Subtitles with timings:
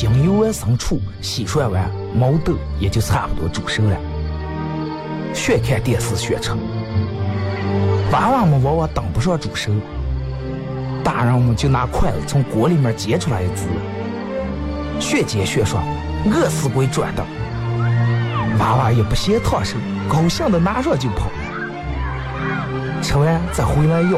[0.00, 3.96] 将油完生出，洗涮完，毛豆也就差不多煮熟了。
[5.34, 6.52] 学看电视学吃，
[8.12, 9.72] 娃娃们往往等不上煮熟，
[11.02, 13.64] 大人们就拿筷子从锅里面接出来一只。
[15.00, 15.82] 学煎学涮，
[16.30, 17.26] 饿死鬼转的。
[18.60, 19.76] 娃娃也不嫌烫手，
[20.08, 21.28] 高兴的拿上就跑。
[23.02, 24.16] 吃完再回来要。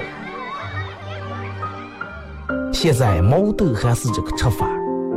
[2.71, 4.67] 现在毛豆还是这个吃法，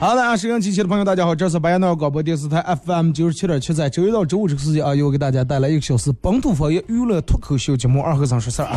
[0.00, 8.76] 好的，收音机前的朋友，大家好，这是白彦淖尔广播电视台 FM 九十七点七，在周一到周五这个时间啊，又给大家带来一个小时本土方言娱乐脱口秀节目《二和尚说事儿》啊。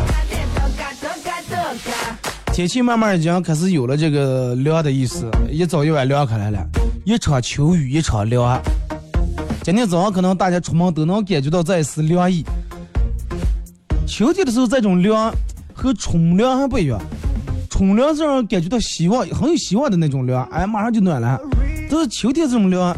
[2.52, 6.58] 天气慢慢已经开始有了这个凉的意思，一早一晚凉开来了，
[7.04, 8.60] 一场秋雨一场凉。
[9.62, 12.44] 今天早上可能大家出门都能感觉到这一丝凉意。
[14.08, 15.32] 秋天的时候，这种凉
[15.72, 17.00] 和春凉还不一样。
[17.72, 21.40] 春凉是让人感觉到希望，很有希望的那种凉，哎，马上就暖了。
[21.88, 22.94] 但是秋天这种凉，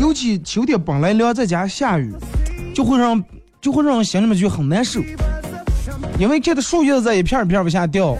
[0.00, 2.12] 尤其秋天本来凉，再加下雨，
[2.74, 3.22] 就会让
[3.60, 5.00] 就会让人心里面就很难受。
[6.18, 8.18] 因为看到树叶在一片一片往下掉，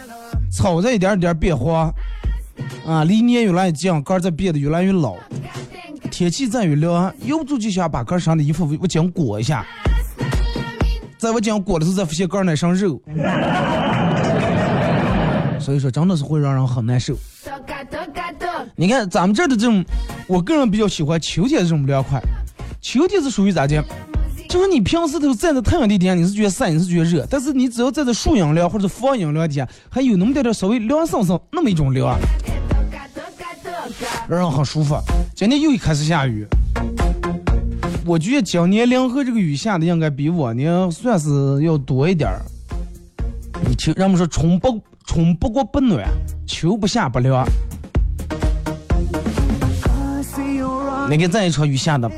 [0.48, 1.92] 草在一点点变黄，
[2.87, 5.16] 啊，离年越来越近，杆在变得越来越老。
[6.09, 9.66] 天气再越凉，由不住就想把杆上的衣服我紧裹一下，
[11.19, 13.03] 在我紧裹的时候再发现杆那上肉。
[15.60, 17.15] 所以说，真的是会让人很难受。
[18.75, 19.84] 你看咱们这儿的这种，
[20.26, 22.21] 我个人比较喜欢秋天这种凉快。
[22.81, 23.84] 秋天是属于咋的？
[24.48, 32.18] 就是你平时都站在太阳底下，你是觉得晒，你是觉得热，但是你只要站在树荫凉或者房阴凉底下，还有那么点点稍微凉飕飕那么一种凉，
[34.28, 34.97] 让人很舒服。
[35.36, 36.47] 今天又开始下雨，
[38.04, 42.42] 我觉得今年临河这个雨下的应该比往年算是要多一点儿。
[43.68, 44.80] 你听，人们说春不。
[45.07, 46.07] 春不过不暖，
[46.47, 47.45] 秋不下不凉。
[51.09, 52.09] 那个这一场雨下的，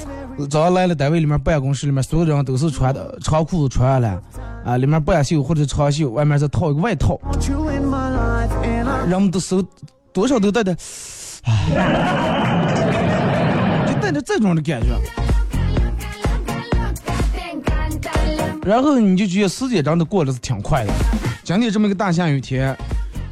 [0.51, 4.21] 早上来了单位里面办公室里面，所有人都是穿的长裤子穿下来，
[4.63, 7.19] 啊，里面半袖或者长袖，外面再套一个外套。
[9.09, 9.65] 人们的手
[10.13, 10.75] 多少都带着，
[13.87, 14.89] 就带着这种的感觉。
[18.67, 20.93] 然后你就觉得时间真的过得是挺快的。
[21.45, 22.77] 今天这么一个大下雨天，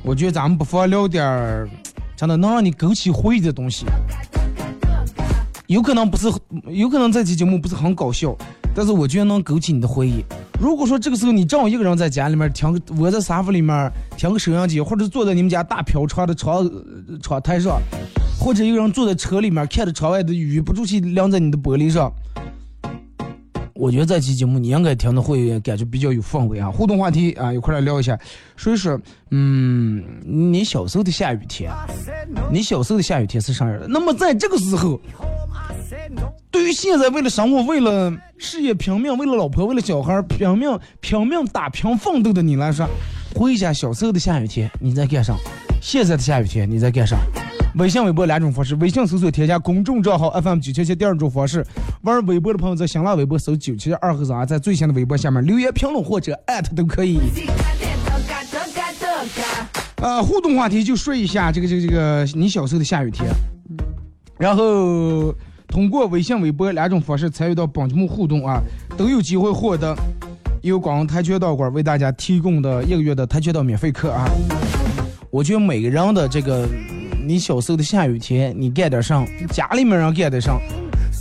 [0.02, 1.68] 我觉得咱们不妨聊点儿
[2.16, 3.86] 真的能让你勾起回忆的东西。
[5.68, 6.26] 有可能不是，
[6.66, 8.36] 有可能这期节目不是很搞笑，
[8.74, 10.24] 但是我觉得能勾起你的回忆。
[10.60, 16.68] 如果说这个时候你正好一个人在家里面听，窝在沙发里面听个收音机，或者坐在你们家大飘窗的窗
[17.22, 17.80] 窗台上，
[18.40, 22.12] 或者一个人坐在车里面看着窗外的雨不住气晾在你的玻璃上，
[23.80, 26.70] 我觉得这期节目你应该听的会感觉比较有氛围啊。
[26.70, 28.18] 互动话题啊，一块来聊一下，
[28.54, 29.00] 说一说，
[29.30, 31.72] 嗯，你小时候的下雨天，
[32.52, 33.88] 你小时候的下雨天是啥样的？
[33.88, 35.00] 那么在这个时候。
[36.50, 42.86] 对于现在为了生活、为了事业拼命、为了老婆、为了小孩拼命、拼命打拼奋斗的你来说，
[43.34, 45.34] 回忆一下小时候的下雨天你在干啥？
[45.80, 47.16] 现在的下雨天你在干啥？
[47.76, 51.64] 微信、微博两种方式：微信搜索添加公众账号 FM 九七七；第二种方式，
[52.02, 57.18] 玩微博的朋友在新浪微博搜九七七二和尚，在最新的微博下面留言评论或者艾特都可以。
[60.02, 63.28] 啊，互动话题就说一下这个这个这个你小时候的下雨天，
[64.38, 65.34] 然后。
[65.72, 68.60] 通过微信、微博两种方式参与到本节目互动啊，
[68.96, 69.96] 都有机会获得
[70.62, 74.28] 由广东跆拳道馆为大家提供的一个月的跆拳道免费课啊！
[75.30, 76.68] 我觉得每个人的这个，
[77.24, 80.58] 你小时候的下雨天，你干点啥，家里面人干点啥，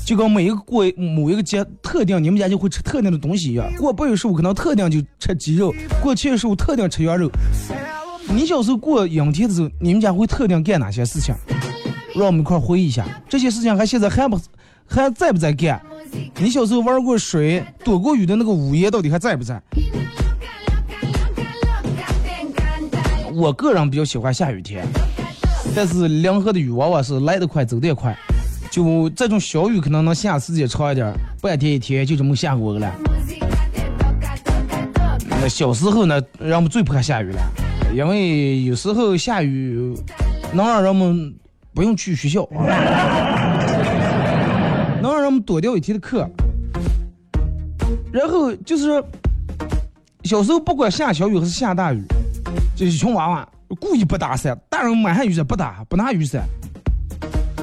[0.03, 3.71] 就跟每一个过某一个节特定，你们家就会吃特定的东西一样。
[3.75, 5.71] 过八月十五可能特定就吃鸡肉，
[6.01, 7.29] 过七月十五特定吃羊肉。
[8.33, 11.35] 你小时候过阴天的时候，你们家会特定干哪些事情？
[12.15, 14.41] 让我们一块回忆一下这些事情，还现在还不
[14.88, 15.79] 还在不在干？
[16.39, 19.61] 你小时候玩过水、躲过雨的那个屋檐到底还在不在？
[23.33, 24.85] 我个人比较喜欢下雨天，
[25.75, 28.17] 但是凉河的雨往往是来得快走得也快。
[28.71, 31.11] 就这种小雨可能能下时间长一点，
[31.41, 32.91] 半天一天就这么下过了。
[35.41, 37.41] 那小时候呢，人们最怕下雨了，
[37.95, 39.95] 因为有时候下雨
[40.53, 41.35] 能让人们。
[41.71, 42.65] 不用去学校， 能
[45.13, 46.29] 让人们多掉一天的课。
[48.11, 49.01] 然后就是
[50.23, 52.03] 小时候不管下小雨还是下大雨，
[52.79, 53.45] 这些穷娃娃
[53.77, 56.45] 故意不打伞，大人满上雨伞不打，不拿雨伞，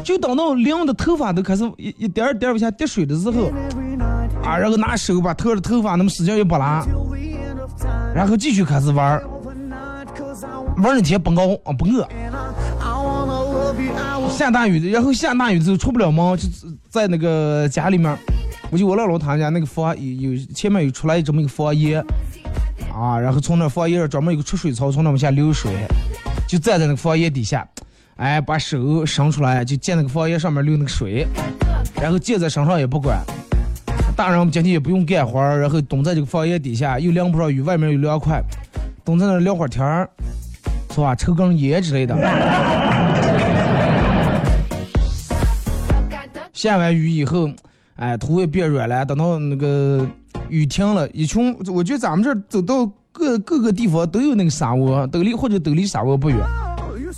[0.04, 3.46] 就等到凉的头发都开始一一点点往下滴水的时候，
[4.44, 6.84] 啊，然后拿手把头的头发那么使劲一拨拉，
[8.14, 9.18] 然后继续开始玩
[10.82, 12.06] 玩的天不熬啊不饿。
[14.28, 16.46] 下大雨，然后下大雨之后出不了门，就
[16.90, 18.14] 在那个家里面。
[18.68, 22.04] 我就我姥姥他们家那个房有有前面有出来这么一个房檐
[22.96, 25.70] 啊，然后从那房檐上专门有个出水槽，从那往下流水，
[26.48, 27.68] 就站在那个房檐底下，
[28.16, 31.26] 哎，把手伸出来就见那个房檐上面流那个水，
[32.00, 33.22] 然后借在身上也不管。
[34.16, 38.42] 大人们今天也不用干活，然后蹲在这个房檐底下，又凉不上雨，外面又凉快，
[39.04, 40.08] 蹲在那聊会天儿，
[40.94, 41.14] 是吧？
[41.14, 42.16] 抽根烟之类的。
[46.54, 47.50] 下完雨以后，
[47.96, 49.04] 哎，土也变软了。
[49.04, 50.08] 等到那个
[50.48, 56.38] 雨停了，一群，我觉得咱们这走到各各个地方都有那个沙窝，都离或者都离沙窝不远，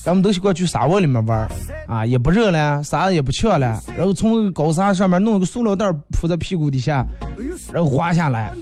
[0.03, 1.49] 咱们都习惯去沙窝里面玩儿
[1.87, 3.81] 啊，也不热了，啥也不呛了。
[3.97, 7.05] 然后从高沙上面弄个塑料袋铺在屁股底下，
[7.73, 8.53] 然后滑下来，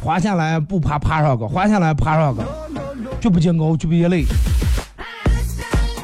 [0.00, 2.44] 滑下来不爬爬上个，滑下来爬上个，
[3.20, 4.24] 绝不见高，绝不见累。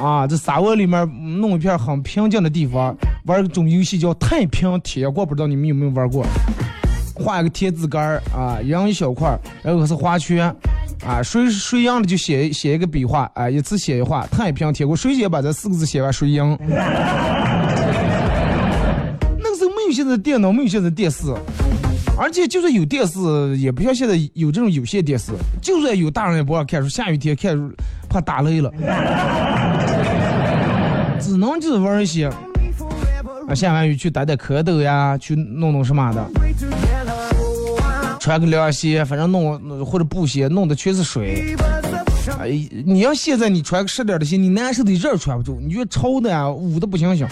[0.00, 1.08] 啊，这沙窝里面
[1.40, 2.96] 弄一片很平静的地方。
[3.26, 6.26] 玩一种游戏叫太平铁锅，不知道你们有没有玩过？
[7.14, 10.54] 画一个田字杆儿啊，扔一小块，然后是花圈
[11.06, 14.26] 啊，谁谁赢了就写写一个笔画啊，一次写一画。
[14.26, 16.58] 太平天国，谁先把这四个字写完谁赢。
[19.38, 21.32] 那个时候没有现在电脑，没有现在电视，
[22.18, 25.32] 而且就算有电视，也不像现在有这种有线电视。
[25.62, 27.70] 就算有大人也不让看书，下雨天看书
[28.08, 28.72] 怕打雷了，
[31.20, 32.30] 只能就是玩一些。
[33.48, 36.26] 啊，下完雨去打点蝌蚪呀，去弄弄什么的，
[38.18, 41.54] 穿个凉鞋，反正弄或者布鞋，弄的全是水。
[42.40, 42.48] 哎，
[42.86, 47.28] 你要现在你穿个湿点的鞋，你难受的热穿不住，你觉得潮的呀，捂的不行行。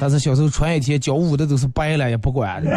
[0.00, 2.62] 但是小时候穿一天，脚捂的都是白了，也不管。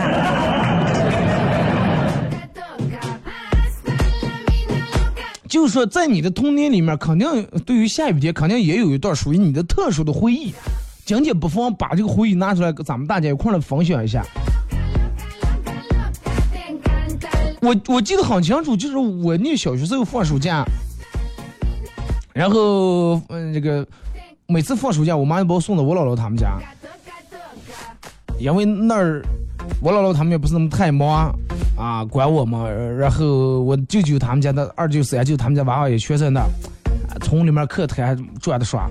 [5.48, 10.54] 就是说，在你的童年里面，肯定对于下雨天，肯定也有一段属于你的特殊的回忆。
[11.14, 14.24] 今天不妨把这个回忆拿出来，跟咱们大家一块来分享一下。
[17.60, 20.64] 我我记得很清楚，就是我那小学时候放暑假，
[22.34, 23.86] 然后嗯，这个
[24.48, 26.58] 每次放暑假，我妈就把我送到我姥姥他们家，
[28.40, 29.22] 因为那儿
[29.82, 31.30] 我姥姥他们也不是那么太忙
[31.78, 32.70] 啊，管我嘛。
[32.70, 36.42] 然后我舅舅他们家的二舅三舅他们家娃娃也全在那，
[37.20, 38.90] 从里面课台转的耍。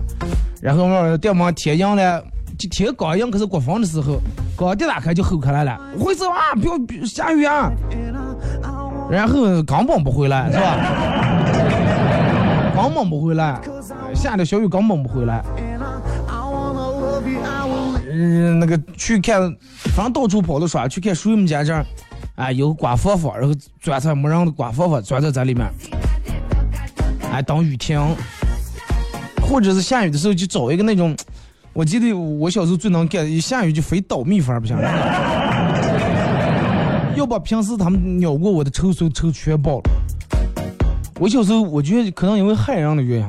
[0.60, 2.22] 然后我电门天阳了，
[2.58, 3.30] 就天刚硬。
[3.30, 4.20] 可是刮风的时候，
[4.56, 7.72] 刚一打开就吼开来了，回走啊，不要下雨啊！
[9.10, 10.76] 然后根本不回来，是吧？
[12.76, 13.60] 根本不回来，
[14.14, 15.42] 下的小雨根本不回来。
[18.12, 19.40] 嗯，那个去看，
[19.94, 21.84] 反正到处跑的耍，去看水母家这儿，
[22.34, 25.66] 啊，有刮风风，然后钻在没人的刮风风，钻在这里面，
[27.32, 27.98] 哎，等雨停，
[29.50, 31.16] 或者是下雨的时候就找一个那种，
[31.72, 34.76] 我记得我小时候最能干，一下雨就非倒蜜蜂不行，
[37.16, 39.90] 要把平时他们咬过我的臭手臭全爆了。
[41.18, 43.26] 我小时候我觉得可能因为害人的原因。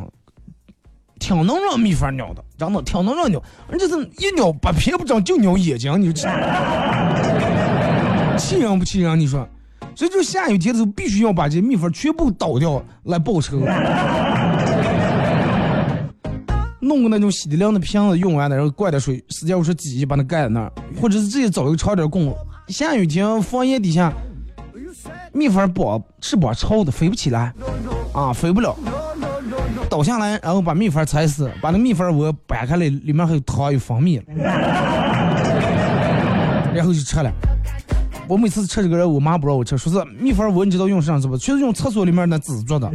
[1.19, 3.39] 挺能让蜜蜂咬的，真的挺能让咬，
[3.71, 6.13] 而且是一咬把皮不长就咬眼睛，你说
[8.35, 9.19] 气人不气人？
[9.19, 9.47] 你说，
[9.93, 13.59] 所以就下雨天的时候必须要把这蜜蜂全部倒掉来报仇。
[16.81, 22.35] 弄个那种洗涤灵的瓶子，用完了然后灌点水，时间五十几把它盖在那儿，或者是自己找一个长点供。
[22.67, 24.11] 下雨天房檐底下，
[25.31, 27.53] 蜜蜂把翅膀朝的飞不起来，
[28.13, 28.75] 啊，飞不了。
[29.89, 34.21] 倒下来，然后把蜜蜂踩死，把那蜜蜂窝掰开来，里面还有糖有蜂蜜，
[36.73, 37.31] 然后就吃了。
[38.27, 41.37] 我每次吃这个人，我妈不让我吃，说是蜜蜂窝，你知道用啥子不？
[41.37, 42.89] 全是用厕所里面那纸做的。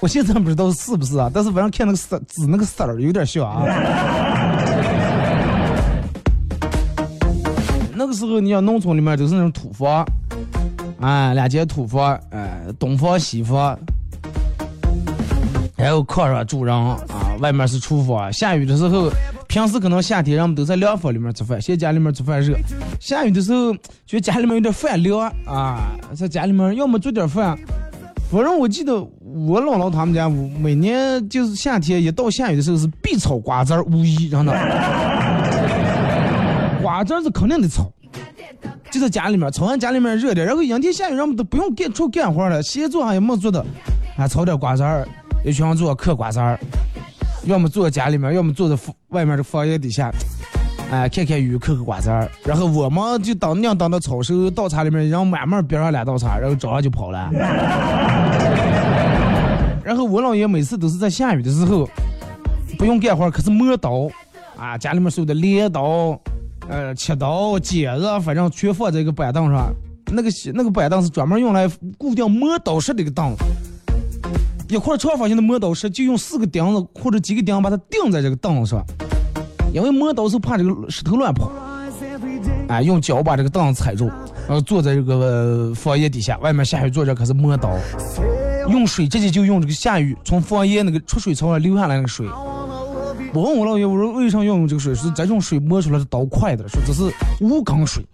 [0.00, 3.66] 我现在不知道是不是啊，但是反正看那个色紫那个色儿有点像啊。
[7.94, 10.06] 那个时候，你像农村里面都是那种土房。
[10.98, 13.78] 啊，两间土房，哎，东房西房，
[15.76, 16.98] 然后炕上住人啊，
[17.40, 18.30] 外面是厨房。
[18.32, 19.10] 下雨的时候，
[19.48, 22.54] 平时可能夏天人们都在凉房里面吃饭，现在家里面吃饭热。
[22.98, 23.72] 下雨的时候，
[24.06, 27.58] 觉得家里面有点饭凉啊，在家里面要么做点饭，
[28.30, 29.02] 反正我记得
[29.46, 34.52] 我姥姥他们家每年就是夏天一到下雨的时候是必炒瓜子儿，无疑真的，
[36.82, 37.90] 瓜子儿是肯定得炒。
[38.90, 43.64] 就在家里面，炒完家里面热点，然后阴天下雨，人们都不用干出干活了，闲坐也没做的，
[44.16, 45.06] 啊，炒点瓜子儿，
[45.44, 46.58] 一群人做嗑瓜子儿，
[47.44, 48.76] 要么坐在家里面，要么坐在
[49.10, 50.10] 外面的房檐底下，
[50.90, 52.28] 哎，看看雨，嗑嗑瓜子儿。
[52.44, 57.30] 然后我们就当娘当到炒时候，倒茶里面，然后慢慢边上两道茶，然后早上就跑了。
[59.90, 61.84] 然后我姥爷每次都是在下雨的时候，
[62.78, 64.08] 不用干活，可是磨刀，
[64.56, 66.16] 啊，家里面所有的镰刀。
[66.68, 69.74] 呃，切刀、剪子，反正全放在一个板凳上。
[70.12, 71.68] 那个那个板凳是专门用来
[71.98, 73.34] 固定磨刀石的一个凳。
[74.68, 78.86] 一块长方形的磨刀石，就用四个钉子或者几个钉把它钉在这个凳子上。
[79.74, 81.50] 因为磨刀是怕这个石头乱跑。
[82.68, 84.06] 哎，用脚把这个凳子踩住，
[84.46, 87.76] 然后坐在这个房檐底下，外面下雨坐着可是磨刀。
[88.70, 92.26] 用水直接就用这个下雨从房檐那个出水槽上流下来那个水。
[93.32, 94.92] 我问我姥爷，我说为啥要用这个水？
[94.94, 98.04] 是这种水磨出来的刀快的，说这是无缸水。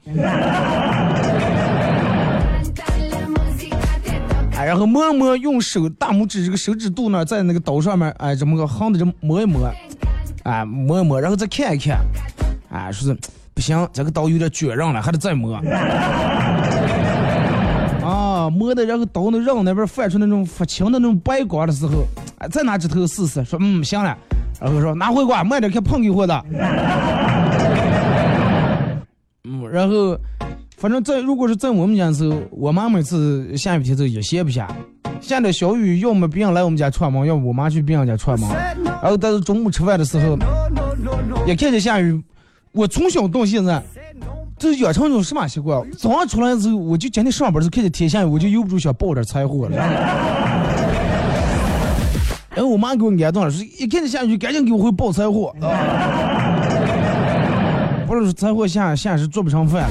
[4.55, 9.71] 哎，然后磨磨，用手大拇指这个手指肚那在那个刀上面，哎，这么个横的这磨一磨，
[10.43, 11.99] 哎，磨一磨，然后再看一看，
[12.71, 13.19] 哎，说是
[13.55, 15.59] 不行，这个刀有点卷刃了，还得再磨。
[18.47, 22.05] 啊，磨的，然后刀那刃那边泛出那种发青的那种白光的时候，
[22.38, 24.17] 哎，再拿指头试试，说嗯，行了。
[24.61, 26.45] 然后说拿回瓜，慢点看碰一会的。
[29.45, 30.19] 嗯， 然后
[30.76, 34.67] 反正在如果是在我们家的时候，我妈每次下雨天就也歇不下，
[35.21, 38.49] 下点小雨，要么别人来我们家串门，要么我妈去别人家串门。
[39.03, 40.38] 然后但是中午吃饭的时候，
[41.47, 42.23] 也看见下雨。
[42.73, 43.83] 我从小到现在，
[44.59, 45.83] 这养成一种什么习惯？
[45.93, 49.77] 早上出来的时候，我就今天上班的时候看见天下雨，我就忍不住想抱点柴火了。
[52.55, 55.55] 然后我妈给我安顿了，说一看见下雨，赶紧给我回包柴火。
[58.07, 59.85] 不是柴火下下是做不上饭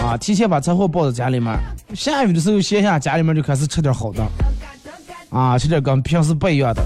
[0.00, 1.56] 啊，提前把柴火抱在家里面。
[1.94, 4.22] 下雨的时候闲下家里面就开始吃点好的
[5.30, 6.82] 啊，吃点跟平时不一样的。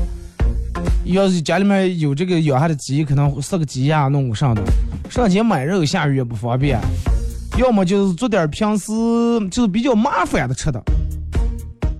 [1.06, 4.62] 要是家里面有这个养下的鸡，可能杀个鸡呀，弄个啥的。
[5.10, 6.78] 上街买肉下雨也不方便，
[7.56, 8.86] 要么就是做点平时
[9.50, 10.82] 就是比较麻烦的吃的。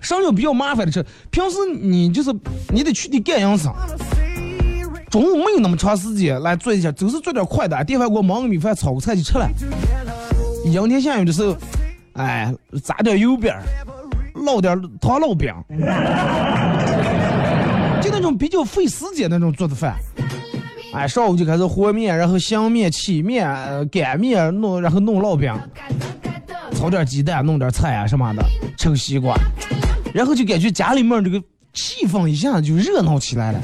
[0.01, 2.33] 上有比较麻烦的吃，平时你就是
[2.69, 3.73] 你得去的干营生，
[5.09, 9.49] 中午没有那么长时间来做一下，就是做点快的，电饭锅焖个米饭，炒个菜就吃了。
[10.65, 11.57] 阴天下雨的时候，
[12.13, 13.53] 哎，炸点油饼，
[14.35, 15.53] 烙点糖烙饼，
[18.01, 19.95] 就那种比较费时间那种做的饭。
[20.91, 23.47] 哎，上午就开始和面，然后香面、起面、
[23.89, 25.53] 擀面，弄然后弄烙饼，
[26.73, 28.43] 炒点鸡蛋，弄点菜啊什么的，
[28.77, 29.35] 吃个西瓜。
[30.13, 31.39] 然后就感觉家里面这个
[31.73, 33.59] 气氛一下就热闹起来了。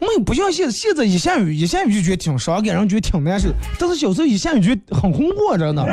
[0.00, 3.48] 没有不像现，现在一下雨，一下雨就觉得挺伤感，人觉得挺难受。
[3.78, 5.84] 但是小时候一下雨觉得很红火着呢。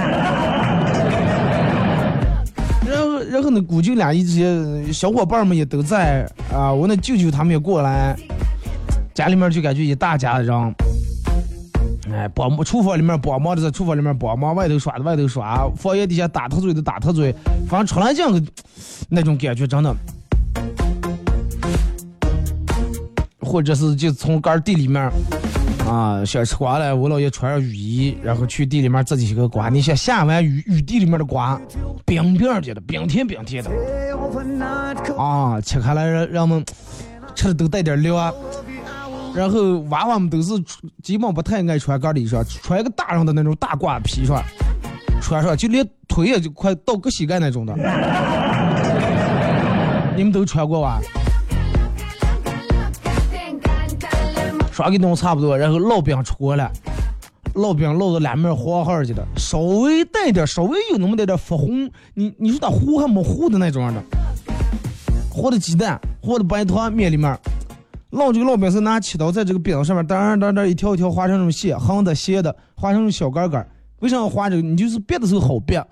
[2.89, 8.15] 然后，然后呢，姑舅俩一些小伙伴们也都在啊，我那舅舅他们也过来，
[9.17, 10.75] 家里面就感觉一大家子人。
[12.11, 17.33] 哎，帮忙厨房里面帮忙的在厨房里面帮忙，外头刷的外头刷，房檐底下打特嘴的打特嘴，
[17.67, 18.39] 反正出来这样个
[19.09, 19.95] 那种感觉真的。
[23.41, 25.01] 或者是就从杆地里面
[25.89, 29.67] 啊，想吃瓜了，我姥爷穿上雨衣，然后去地里面自己一个瓜。
[29.67, 31.59] 你想下完雨，雨地里面的瓜，
[32.05, 33.71] 冰冰的的，冰甜冰甜的，
[35.17, 36.63] 啊，切开来让让我们
[37.33, 38.31] 吃的都带点凉。
[39.35, 40.53] 然后娃娃们都是
[41.03, 44.43] 基本不太爱穿高的衣裳，穿个大人的那种大褂皮穿，
[45.21, 47.75] 穿上就连腿也就快到个膝盖那种的。
[50.15, 50.99] 你们都穿过吧？
[54.71, 56.71] 刷给弄差不多，然后烙饼出锅了，
[57.53, 64.03] 烙饼烙的两面黄黄的，稍微带点，稍微有那么点点发红，你你说它糊还没糊的那种的，
[65.29, 67.37] 和的鸡蛋，和的白糖面里面。
[68.11, 73.67] 烙这个烙饼是拿切刀在这个饼上面，当当当一条一条划成那种线，横的斜的，划成那种小杆杆。
[73.99, 74.61] 为啥要划这个？
[74.61, 75.77] 你就是别的时候好别。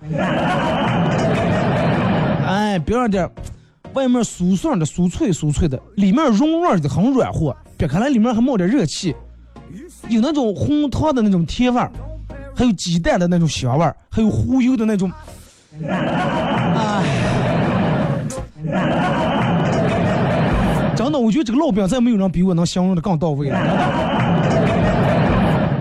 [2.46, 3.28] 哎，别让点，
[3.92, 7.54] 外面酥爽的、酥脆酥脆的，里面软软的，很软和。
[7.76, 9.14] 别看来里面还冒点热气，
[10.08, 11.80] 有那种红糖的那种甜味，
[12.54, 15.12] 还有鸡蛋的那种香味，还有忽悠的那种。
[15.78, 15.88] 真
[21.18, 23.58] 我觉得这个烙饼再没有人比我能形容的更到位了。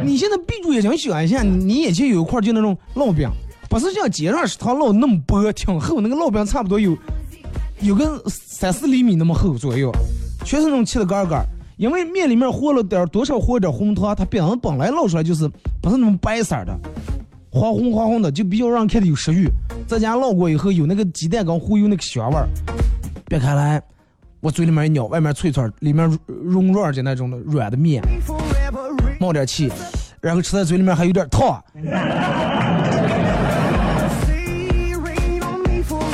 [0.04, 3.30] 你现在闭住眼睛想一下，你眼前有一块就那种烙饼，
[3.70, 6.98] 不是像街上食堂烙那么薄，挺厚，那个烙饼差不多有
[7.82, 9.92] 有个三四厘米那么厚左右，
[10.46, 11.46] 全是那种切的杆杆。
[11.78, 15.46] 因为面里面和了点多少和点红糖，它饼本来烙出来就是
[15.82, 16.74] 不是那种白色的，
[17.52, 19.50] 黄红黄红的，就比较让人看着有食欲。
[19.86, 22.48] 在家烙过以后，有那个鸡蛋跟忽悠那个香味儿。
[23.28, 23.82] 别看来。
[24.46, 28.00] 我嘴里面一咬，外面脆脆，里面软软的那种的软的面，
[29.20, 29.72] 冒点气，
[30.22, 31.60] 然后吃在嘴里面还有点烫。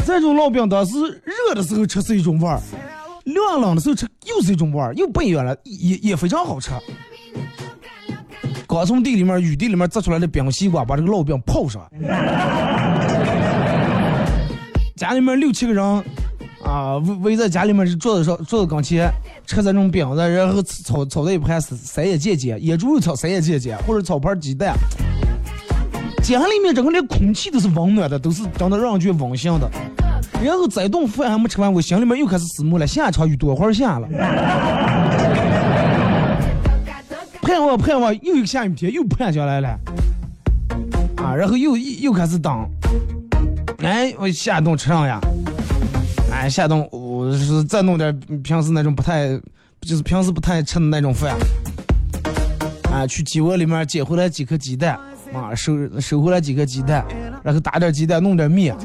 [0.06, 2.58] 这种烙饼当时热的时候吃是一种味儿，
[3.26, 6.72] 凉冷的时候吃又是一种味儿，又不一样了，也也非常好吃。
[8.66, 11.86] 刚从地里面雨地里面摘出来的冰西瓜，把这个烙饼泡上，
[14.96, 16.02] 家里面六七个人。
[16.64, 19.12] 啊，围围在家里面是桌子上，桌子跟前
[19.46, 24.76] 吃这种饼子，然后炒炒的一盘三叶姐姐，野猪肉炒三叶姐姐，或者炒盘鸡蛋。
[26.24, 29.70] 家里面整个连空气都是温暖的，都是真的让人觉得温馨的。
[30.42, 34.08] 然后这顿饭还没吃完，我心里面又开始思慕了，下一场雨多会儿下了。
[37.42, 39.70] 盼望盼望，又一个下雨天又盼下来了。
[41.18, 42.66] 啊，然后又又开始等。
[43.80, 45.20] 哎，我下一顿吃上呀？
[46.42, 49.28] 哎，下顿我是再弄点平时那种不太，
[49.82, 51.38] 就是平时不太吃的那种饭。
[52.92, 55.00] 啊，去鸡窝里面捡回来几颗鸡蛋，
[55.36, 57.06] 啊，收收回来几颗鸡蛋，
[57.44, 58.76] 然后打点鸡蛋，弄点面，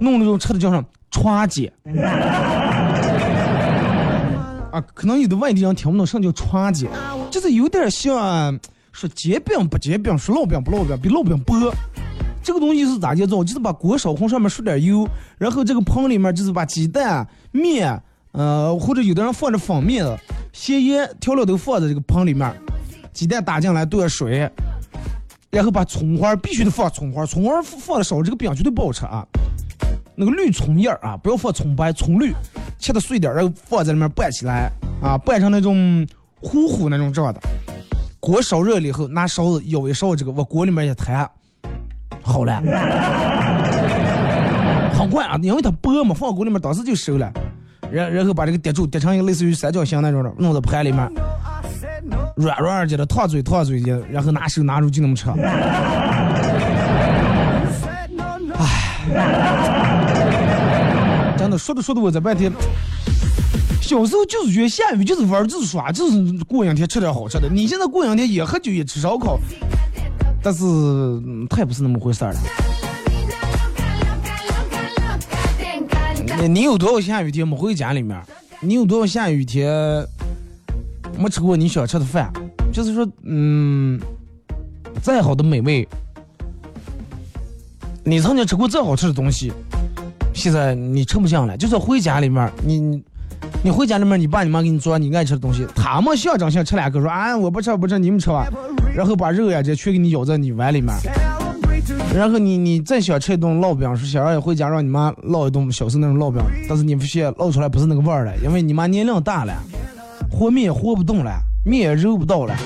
[0.00, 1.70] 弄那种吃的叫什么串煎。
[4.72, 6.88] 啊，可能有的外地人听不懂什么叫串煎，
[7.30, 8.58] 就是有点像
[8.92, 11.54] 说煎饼不煎饼，说烙饼不烙饼，比烙饼薄。
[12.42, 13.44] 这个东西是咋建造？
[13.44, 18.02] 就是把锅烧红，上面刷点油，然后这个盆里面就是把鸡蛋、面，
[18.32, 20.04] 呃，或者有的人放着粉面、
[20.52, 22.52] 咸盐调料都放在这个盆里面，
[23.12, 24.50] 鸡蛋打进来兑水，
[25.50, 29.24] 然后把葱花必须得放葱花，葱花放的少，这个饼绝对不好吃啊。
[30.14, 32.34] 那个绿葱叶啊，不要放葱白，葱绿，
[32.78, 36.06] 切的碎点，然后放在里面拌起来啊，拌成那种
[36.40, 37.40] 糊糊那种状的。
[38.20, 41.28] 锅烧热了以后，拿勺子舀一勺这个往锅里面一摊。
[42.32, 42.62] 好了，
[44.98, 47.30] 很快啊，因为它薄嘛，放锅里面当时就熟了。
[47.90, 51.06] 然然后把这个叠住，叠成一个类似于三角形那种的，弄到盘里面，
[52.36, 55.28] 软软的，烫嘴烫嘴的，然后拿手拿住就那么吃。
[58.58, 59.04] 唉，
[61.36, 62.50] 真的说着说着我在半天，
[63.82, 67.46] 小时候就是觉得下雨就是玩就是耍就是过两天吃点好吃的。
[67.50, 69.38] 你现在过两天也喝酒也吃烧烤。
[70.42, 70.64] 但是，
[71.48, 72.40] 他也不是那么回事儿了。
[76.40, 78.20] 你你有多少下雨天没回家里面？
[78.60, 80.04] 你有多少下雨天
[81.16, 82.32] 没吃过你想吃的饭？
[82.72, 84.00] 就是说，嗯，
[85.00, 85.86] 再好的美味，
[88.02, 89.52] 你曾经吃过再好吃的东西，
[90.34, 93.02] 现在你吃不下了，就算回家里面，你
[93.64, 98.46] 你回家里面，你爸你妈给你做你爱吃的东西，他们象征性吃两口，说啊我不吃不吃，你们吃吧，
[98.94, 100.92] 然后把肉呀这全给你舀在你碗里面，
[102.14, 109.54] 然后你你再想吃一顿烙饼，是想让你回家让你妈烙一顿小时候那种烙饼，但是你发现烙出来不是那个味儿了，因为你妈年龄大了，
[110.30, 112.56] 和面和不动了，面也揉不到了，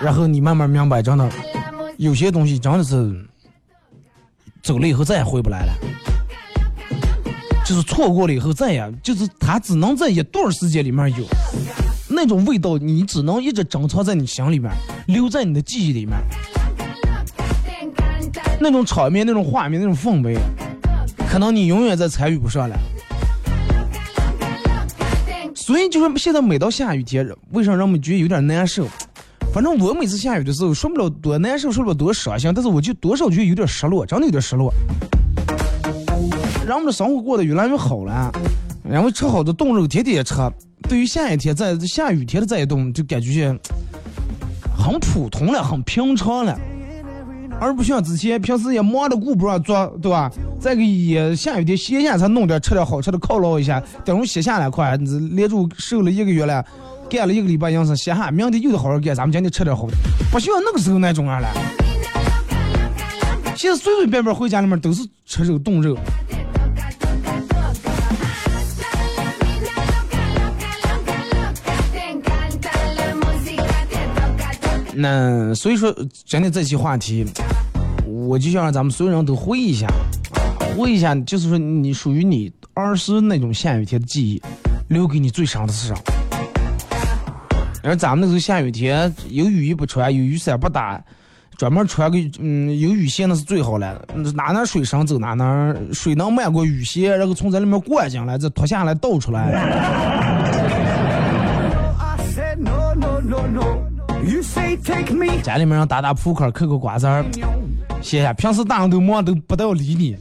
[0.00, 1.28] 然后你慢慢明白，真的
[1.96, 3.26] 有些东西真的是
[4.62, 5.72] 走了以后再也回不来了。
[7.64, 11.24] 就是错过了以后再也就是它只能在一段时间里面有
[12.08, 14.70] 那种味道，你只能一直珍藏在你心里面，
[15.06, 16.14] 留在你的记忆里面。
[18.60, 20.36] 那种场面、那种画面、那种氛围，
[21.28, 22.76] 可能你永远再参与不上了。
[25.54, 28.86] 所以就是现在每到下雨天，为啥让我们觉得有点难受？
[29.52, 34.72] 反正我每次下雨的时候，说不了多难受，说不了多伤心，但是我就多少觉得有点失落，真的有点失落。
[36.66, 38.32] 人们的生活过得越来越好了，
[38.82, 40.34] 然后吃好的冻肉天天吃。
[40.88, 43.54] 对于下雨天在下雨天的这一顿，就感觉
[44.74, 46.58] 很普通了，很平常了，
[47.60, 50.30] 而不像之前平时也忙的顾不上做，对吧？
[50.58, 56.64] 再个也下雨天歇下才弄点吃点好吃的犒劳一下，等会歇下来快，你连住瘦了一个月了，
[57.10, 59.94] 干了一个礼拜营生，歇下，明天又得好好干，咱们今天吃点好的，
[60.32, 61.48] 不像那个时候那种样了。
[63.54, 65.96] 现在随随便便回家里面都是吃肉冻肉。
[74.96, 75.92] 那所以说，
[76.24, 77.26] 今天这期话题，
[78.06, 79.86] 我就想让咱们所有人都回忆一下，
[80.76, 84.42] 回忆一下，就是说你属于你儿时那种下雨天的记忆，
[84.88, 85.94] 留给你最深的是啥？
[87.82, 91.02] 而咱们那时候下雨天，有雨衣不穿，有雨伞不打，
[91.56, 94.00] 专门穿个嗯有雨鞋那是最好了，
[94.34, 99.52] 哪哪水深走哪哪，水能漫过雨鞋，然后从这里面灌进来，再脱下来倒出来。
[105.42, 107.24] 家里面让打打扑克，嗑嗑瓜子儿，
[108.00, 108.32] 歇歇。
[108.34, 110.16] 平时大人都忙，都不要理你，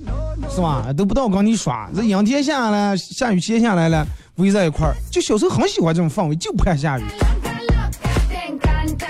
[0.49, 0.91] 是吧？
[0.95, 1.89] 都不到跟你耍。
[1.95, 7.03] 这阴天下来，下雨歇下来了，围在一块儿，就小时候很喜欢这种氛围，就不怕下雨。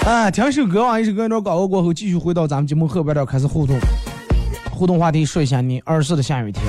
[0.06, 3.78] 哎，听首歌啊，一首歌一段广告过后，继续回到咱们节目后边儿开始互动。
[4.72, 6.64] 互动话题说一下你儿时的下雨天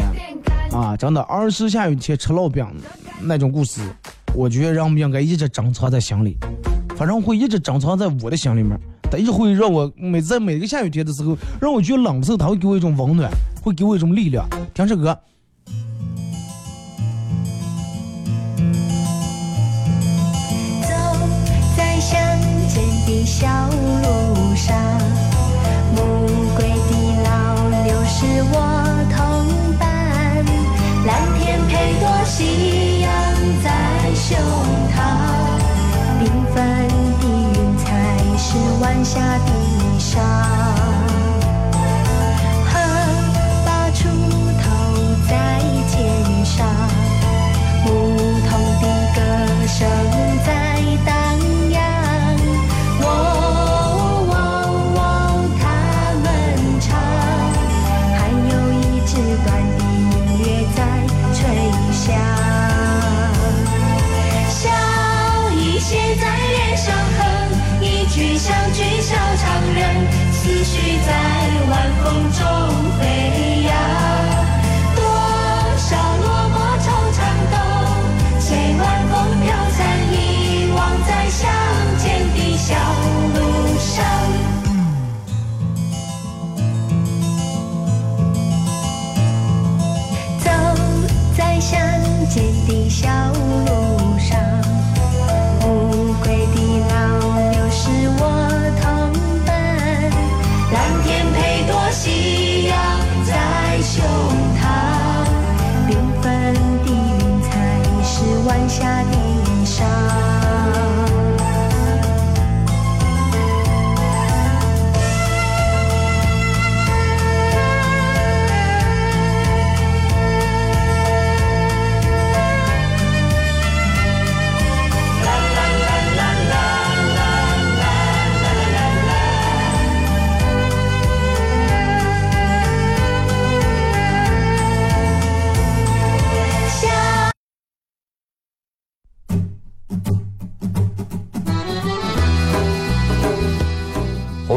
[0.72, 2.66] 啊，真的儿时下雨天吃烙饼
[3.20, 3.80] 那种故事，
[4.34, 6.36] 我觉得人们应该一直珍藏在心里。
[6.96, 8.78] 反正会一直珍藏在我的心里面，
[9.14, 13.30] 它一直会让我每在每个下雨天的时候，让我觉得冷的时候，它会给我一种温暖，
[13.62, 14.44] 会给我一种力量。
[14.74, 15.16] 听这歌。
[20.82, 20.90] 走
[21.76, 22.18] 在乡
[22.66, 24.76] 间的小路上，
[25.94, 28.56] 暮归的老牛是我
[29.14, 30.44] 同伴，
[31.06, 33.08] 蓝天配朵夕阳
[33.62, 34.36] 在胸
[38.84, 39.46] 晚霞的
[39.96, 39.98] 衣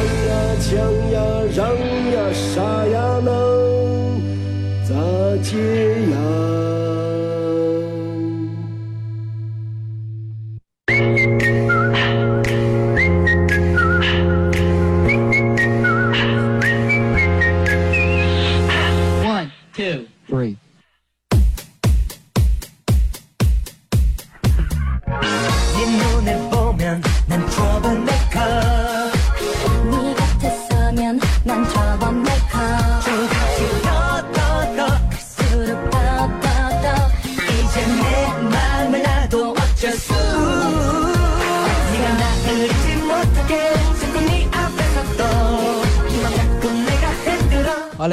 [0.00, 0.08] 哎呀，
[0.58, 0.80] 行呀，抢
[1.12, 1.20] 呀，
[1.54, 3.28] 让呀，杀呀，能
[4.82, 4.94] 咋
[5.42, 5.52] 接
[6.10, 6.16] 呀？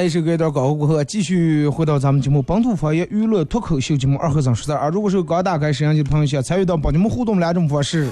[0.08, 4.90] 好嘞，首歌一段广告过后，继续回到咱们节目本土方言娱乐脱口秀节目二和尚说事儿。
[4.90, 8.08] 如果是刚打开摄像机的朋友，想参与到帮你们互动两种方式：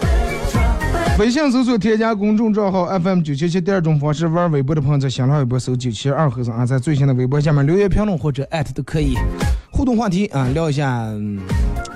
[1.17, 9.15] 微信搜索添加公众账号 FM 九七七；第二种方式，玩微博的朋友在新浪微博搜九七二和尚啊，在最新的微博下面留言评论或者艾特都可以。
[9.71, 11.07] 互动话题啊，聊一下、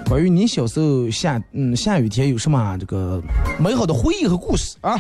[0.08, 3.22] 关于你小时候下嗯下雨天有什么这个
[3.60, 4.98] 美好的回忆和故事啊。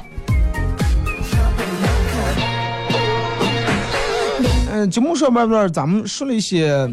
[4.87, 6.87] 节目上半段咱们说了一些，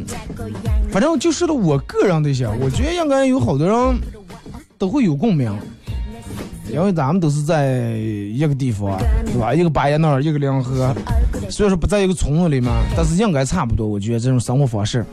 [0.90, 4.00] 反正就说了我个人的一些，我觉得应该有好多人
[4.78, 5.52] 都会有共鸣，
[6.72, 8.98] 因为咱们都是在一个地方，
[9.30, 9.54] 是吧？
[9.54, 10.94] 一个巴彦淖尔，一个梁河，
[11.50, 13.86] 虽然说不在一个村子里面，但是应该差不多。
[13.86, 15.04] 我觉得这种生活方式，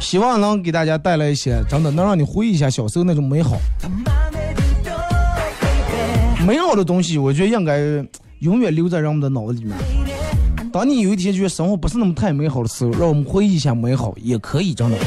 [0.00, 3.56] 希望能给大家带来一些真的能让你回忆一下小时候那种美好。
[6.46, 7.78] 美好的东西，我觉得应该
[8.40, 9.74] 永远留在人们的脑子里面。
[10.74, 14.98] 当你有一天觉得生活不是那么太美好的时候，让我们回忆一下美好也可以，真的。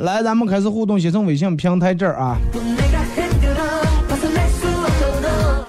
[0.00, 2.36] 来，咱们开始互动，先从微信平台这儿啊。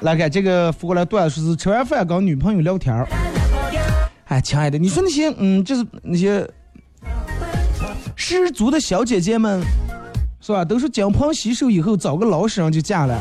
[0.02, 3.08] 来看这个发过来段子，说是吃完饭跟女朋友聊天儿。
[4.30, 6.50] 哎，亲爱的，你说那些嗯，就是那些
[8.16, 9.62] 失足的小姐姐们，
[10.42, 10.66] 是吧？
[10.66, 13.16] 都是金盆洗手以后找个老实人就嫁了。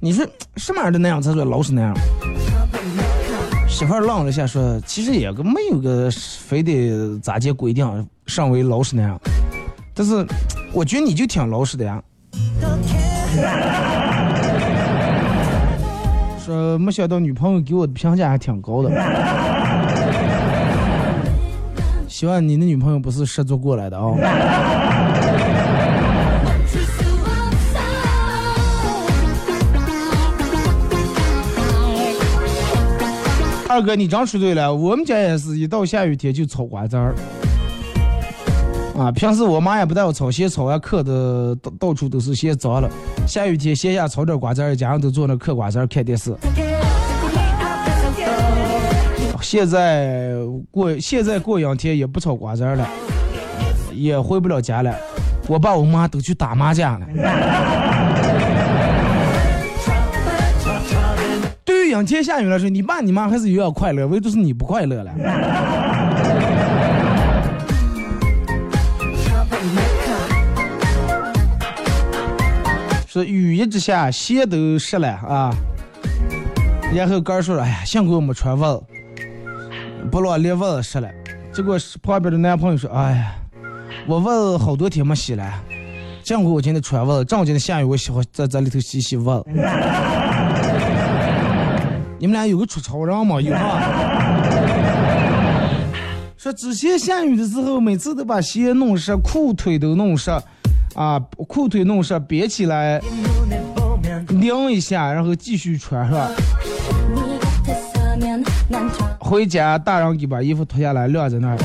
[0.00, 1.94] 你说什么样的那样才算老实那样？
[3.82, 9.20] 媳妇儿愣了一下，说：“其实也个没有个非得咋介规定上为老实那样，
[9.92, 10.24] 但是
[10.72, 12.00] 我觉得你就挺老实的呀。”
[16.38, 18.90] 说没想到女朋友给我的评价还挺高的，
[22.06, 24.14] 希望你的女朋友不是失足过来的啊、
[33.72, 37.14] 二哥，你真说对了，我们家也是一到下雨天就炒瓜子儿。
[38.98, 42.90] 啊，平时我妈也不带我炒，先炒完嗑的到到处都是，先脏了。
[43.26, 46.36] 下雨天闲下炒点瓜子儿，家人都坐那嗑瓜子儿看电视。
[49.40, 50.34] 现在
[50.70, 52.86] 过现在过两天也不炒瓜子儿了，
[53.94, 54.94] 也回不了家了。
[55.48, 57.06] 我爸我妈都去打麻将了。
[61.92, 65.12] 阴天下雨了说，你爸你妈还是有点快乐，唯独是你不快乐了。
[73.06, 75.54] 说雨一直下，鞋都湿了啊。
[76.94, 78.82] 然后哥儿说了，哎呀，幸亏我没穿袜子，
[80.10, 81.08] 不然连袜子湿了。
[81.52, 83.34] 结果旁边的男朋友说，哎呀，
[84.06, 85.44] 我袜子好多天没洗了，
[86.24, 89.44] 幸亏我今天穿袜子，正好今天下雨，我喜欢在在里头洗洗袜子。
[92.22, 93.40] 你们俩有个出超人吗？
[93.40, 93.82] 有啊？
[96.38, 100.30] 说之前下雨的时候，每次都把鞋弄湿，裤腿都弄湿，
[100.94, 103.00] 啊，裤腿弄湿，别起来
[104.28, 106.30] 晾一下，然后继续穿是吧。
[109.18, 111.58] 回家，大人给把衣服脱下来晾在那儿，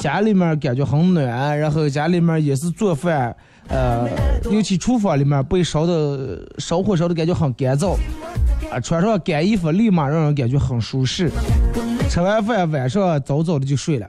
[0.00, 3.32] 家里面感觉很暖，然后家里面也是做饭，
[3.68, 4.08] 呃，
[4.50, 7.94] 尤其厨房里面被烧的烧火烧的感觉很干燥，
[8.70, 11.30] 啊，穿上干衣服立马让人感觉很舒适。
[12.08, 14.08] 吃完饭晚上早早的就睡了。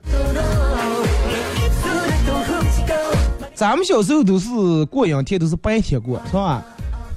[3.54, 4.50] 咱们小时候都是
[4.86, 6.64] 过阴天，都是白天过，是吧？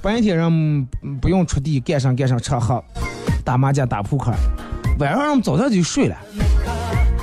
[0.01, 0.87] 白天人
[1.19, 2.83] 不用出地干上干上吃喝，
[3.43, 4.31] 打麻将打扑克，
[4.99, 6.15] 晚上人早上就睡了。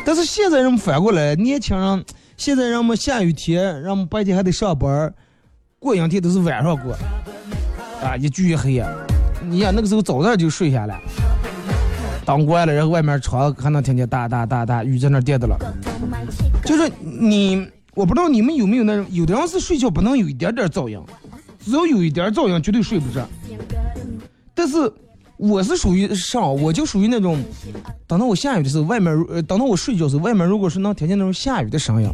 [0.04, 2.04] 但是现在人们反过来，年轻人
[2.36, 5.14] 现在人们下雨天，人们白天还得上班，
[5.78, 6.92] 过阴天都是晚上过，
[8.02, 8.88] 啊，一聚一黑呀。
[9.48, 11.00] 你想那个时候早早就睡下来，
[12.24, 15.56] 灯关了，然后外面窗还能听见哒哒哒哒雨在那儿跌的了。
[16.64, 21.00] 就是你，我不知道你们有没有那种，有的人是睡觉不能有一点点噪音，
[21.64, 23.26] 只要有一点噪音绝对睡不着。
[24.54, 24.92] 但是
[25.36, 27.42] 我是属于上，我就属于那种，
[28.06, 32.08] 等到我下雨的时候，外面呃，等到我睡觉的时候，外面如果是能听见那种下雨的声音，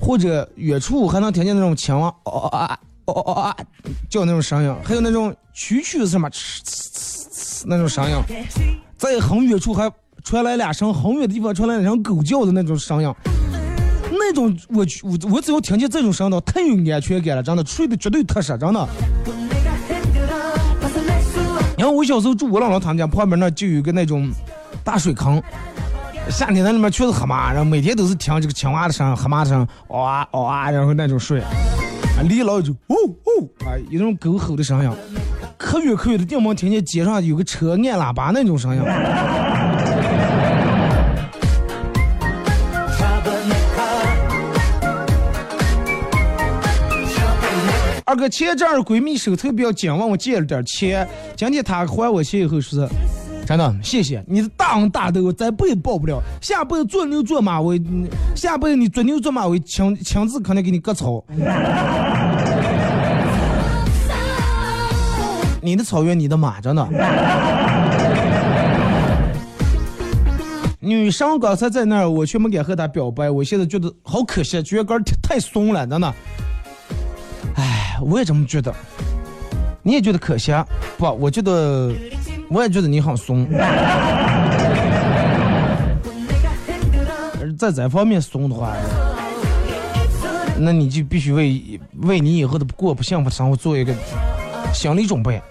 [0.00, 3.56] 或者远处还能听见那种青蛙哦哦啊哦哦哦啊
[4.08, 8.16] 叫那种声音，还有那种蛐蛐什么呲呲呲那种声音，
[8.96, 9.90] 在很远处还
[10.22, 13.14] 传来俩声，很远的地方传来两声狗叫的那种声音。
[14.10, 18.88] 那种我我我只要听见这种声音，太有安全感了，真的睡得绝对踏实，真的。
[21.76, 24.30] 然后我小时候住我姥姥他们家旁边那就有一个那种
[24.82, 25.42] 大水坑，
[26.30, 31.42] 夏天那里面全是蛤蟆，然后每天都是听这个青蛙的声、蛤蟆的声，嗷啊嗷啊，然后那种睡，
[32.16, 34.90] 啊离老远就呜呜啊，有那种狗吼的声音，
[35.58, 38.82] 可远可远的地方听见街上有个车按喇叭那种声音。
[48.06, 51.08] 二哥，前阵儿闺蜜手头比较紧，问我借了点钱。
[51.36, 52.88] 今天她还我钱以后说是，
[53.46, 56.18] 真的谢谢你的大恩大德，我这辈子报不了。
[56.40, 57.78] 下辈子做牛做马，我
[58.34, 61.22] 下辈子你做牛做马，我亲亲自可能给你割草。
[65.60, 66.88] 你的草原，你的马，真的。
[70.80, 76.14] 女生刚才在那儿，我却没敢和她表白，我现在觉得好可惜，觉得杆太松了，真的。
[77.56, 78.74] 哎，我也这么觉得。
[79.82, 80.52] 你也觉得可惜？
[80.98, 81.92] 不，我觉得，
[82.54, 83.44] 我也觉得你很怂。
[87.40, 88.72] 而在这方面怂的话，
[90.56, 93.92] 那你就必须为为你以后的过不幸福生活做一个
[94.72, 95.42] 心理准备，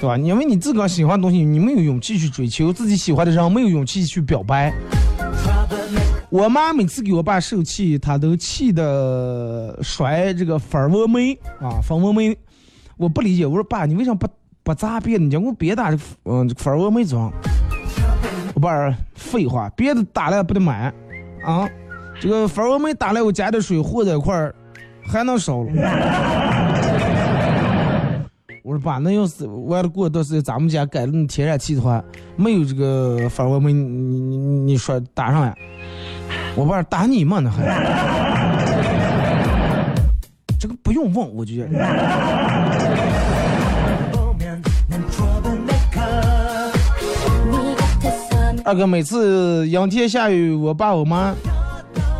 [0.00, 0.16] 对吧？
[0.16, 4.72] 因为你自个儿喜欢的东西，你没有勇气去追求；自己喜欢的人，没有勇气去表白。
[6.30, 12.34] 我妈每次给我爸受气，她都气得摔这个蜂窝煤啊，蜂窝煤。
[12.96, 14.26] 我不理解，我说爸，你为啥不
[14.66, 15.22] 不砸别的？
[15.24, 17.32] 你叫我别打这嗯蜂窝煤装。
[18.52, 20.92] 我爸说废话，别的打来不得买
[21.44, 21.68] 啊，
[22.20, 24.52] 这个蜂窝煤打来我加点水和在一块儿
[25.08, 25.70] 还能烧了。
[28.64, 32.02] 我说爸，那要是完了过段时间咱们家改了天然气的话，
[32.34, 35.54] 没有这个蜂窝煤，你你你说打上呀？
[36.56, 37.62] 我爸打你嘛那还，
[40.58, 41.78] 这个不用问，我就觉得。
[48.66, 51.32] 二哥每次阴天下雨，我爸我妈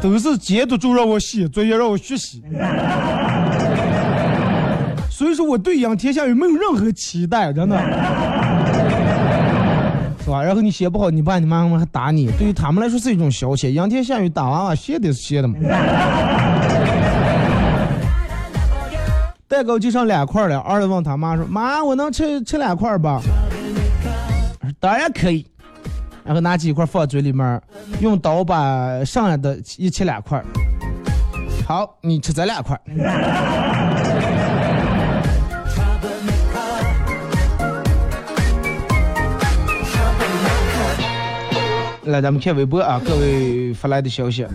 [0.01, 2.41] 都是监督住让我写作业，让我学习。
[5.11, 7.77] 所以说我对阴天下雨没有任何期待，真的，
[10.23, 10.41] 是吧？
[10.41, 13.71] 然后你写不好，你爸你妈妈还打你，对于他们来说是一种消遣。
[13.71, 15.57] 阴天下雨打娃娃，写的是写的嘛。
[19.49, 23.21] 蛋糕就剩两块了，儿子问他妈说：“妈，我能吃吃两块吧？”
[24.79, 25.45] 当然可以。
[26.27, 27.62] 然后拿起一块放嘴里面，
[28.01, 30.43] 用刀把剩下的一切两块。
[31.67, 32.79] 好，你吃这两块。
[42.07, 44.47] 来，咱们看微博啊，各位发来的消息。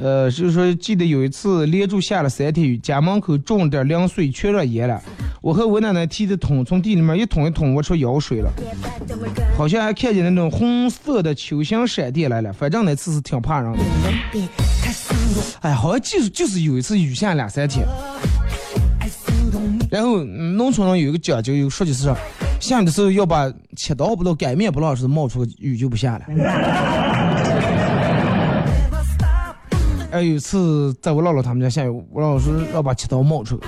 [0.00, 5.00] 呃，就是说，记得有一次连着下了三天雨，家门口种点凉水，全让淹了。
[5.42, 8.50] 我和我奶奶提着桶从地里面一桶一桶挖出舀水了，
[9.56, 12.52] 好像还看见那种红色的球形闪电来了。
[12.52, 13.78] 反正那次是挺怕人的。
[15.60, 17.86] 哎，好像就是就是有一次雨下两三天，
[19.90, 22.14] 然后农村上有一个讲究，有说的是
[22.60, 26.24] 下雨的时候要把切刀不到擀面不老是冒出个雨就不下了。
[30.10, 33.66] 哎，有一次在我姥姥他们家下雨，我姥姥说要把切刀冒出来。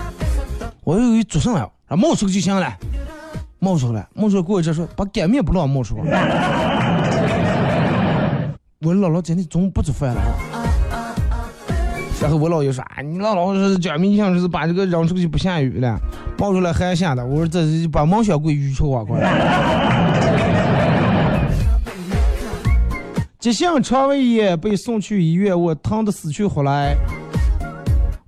[0.84, 1.68] 我以为做啥呀？
[1.86, 2.76] 啊，冒出来就行了，
[3.58, 6.04] 冒出来，冒出来过一阵说把擀面不让冒出来。
[8.80, 10.22] 我姥姥今天中午不做饭了，
[12.20, 15.98] 然后我姥爷说啊，你姥姥是讲明想是把这个扔出去不下雨了，
[16.38, 17.24] 冒出来还下的。
[17.24, 19.18] 我说这是把梦想归雨出花快。
[23.40, 26.94] 急性肠胃炎被送去医院，我疼得死去活来。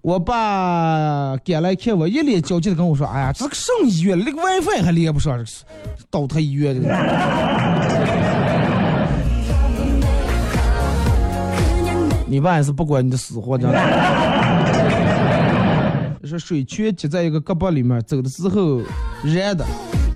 [0.01, 5.38] 我爸赶来看我，一脸焦急的跟我说：“哎呀，这个省医院，连个 WiFi 还连不上，
[6.11, 6.88] 倒腾医院的。”
[12.32, 13.78] 你爸也是不管你的死活，真的。
[16.24, 18.80] 说水圈积在一个胳膊里面，走的时候
[19.22, 19.62] 热的，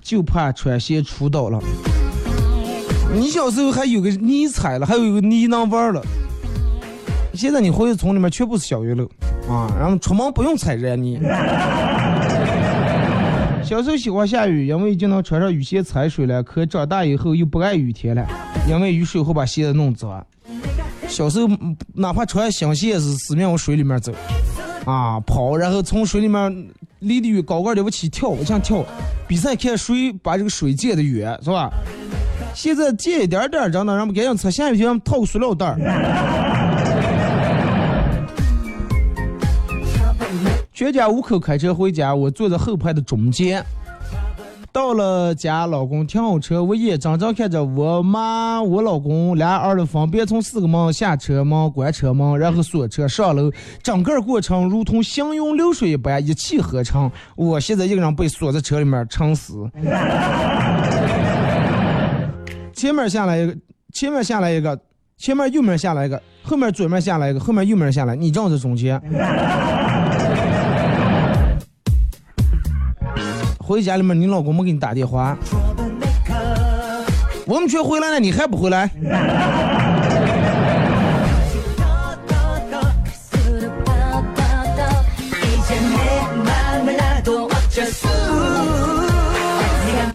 [0.00, 1.60] 就怕穿鞋出倒了。
[3.12, 6.02] 你小时候还有个泥踩了，还有一个泥能玩了。
[7.34, 9.04] 现在你回去村里面全部是小娱乐
[9.46, 11.20] 啊，然后出门不用踩热泥。
[13.62, 16.42] 小时候喜欢下雨，因为就能穿上雨鞋踩水了。
[16.42, 18.26] 可长大以后又不爱雨天了，
[18.66, 20.26] 因为雨水会把鞋子弄脏。
[21.09, 21.48] 小时候
[21.94, 24.12] 哪怕穿新鞋也是死命往水里面走，
[24.84, 28.84] 啊跑，然后从水里面离得远高个儿的往起跳，我想跳
[29.26, 31.70] 比赛看谁把这个水溅得远，是吧？
[32.54, 35.78] 现在溅一点点，真的，让们赶紧擦，下雨天套个塑料袋儿。
[40.72, 43.64] 全家五口开车回家，我坐在后排的中间。
[44.77, 53.51] 到了家，老公停好车，我眼睁睁看着我妈、我老公俩儿子分别从四个门下车门、关车门，然后锁车上楼，
[53.83, 57.11] 整个过程如同行云流水一般，一气呵成。
[57.37, 59.55] 我现在一个人被锁在车里面，撑死。
[62.74, 63.57] 前面下来一个，
[63.95, 64.79] 前面下来一个，
[65.16, 69.01] 前面右面下来一个，后面左面下来一个，后面右面下来，你正在中间。
[73.66, 75.36] 回家里面，你老公没给你打电话，
[77.46, 78.88] 我们全回来了，你还不回来？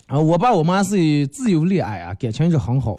[0.07, 2.97] 啊，我爸我妈是自由恋爱啊，感情一直很好。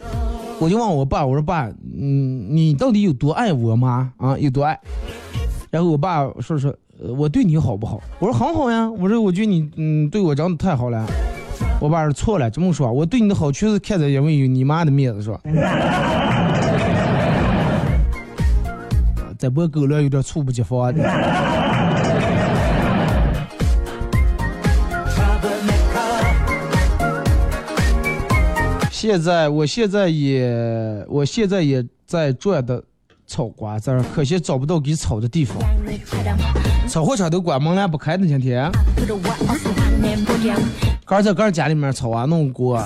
[0.59, 1.67] 我就问我爸，我说爸，
[1.99, 4.37] 嗯，你到底有多爱我妈啊？
[4.37, 4.79] 有多爱？
[5.71, 6.71] 然后我爸说说，
[7.09, 8.01] 我对你好不好？
[8.19, 8.89] 我说很好呀。
[8.89, 11.05] 我说我觉得你，嗯，对我真的太好了。
[11.81, 15.39] 我爸说错了，这么说，我对你的好确实看在因为有你妈的面子，是吧？
[19.37, 20.93] 在播狗粮有点猝不及防啊。
[28.89, 32.81] 现在，我现在也，我现在也在赚的
[33.25, 35.57] 炒瓜子儿，可惜找不到给炒的地方。
[36.87, 38.27] 炒货场都关门了，不开呢。
[38.27, 38.71] 今天，
[41.05, 42.83] 刚在刚家里面炒啊，弄锅。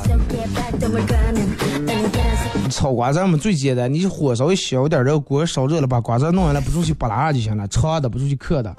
[2.69, 8.75] 炒瓜子嘛最简单，你火稍微小点，这个锅烧热了，把瓜子弄下来，不出去扒拉就行了，炒的不出去嗑的。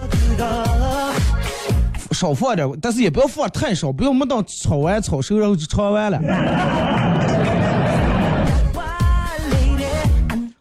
[2.12, 6.18] 少放点，但是也不要放太少，不要没等炒完炒熟然后就炒完了。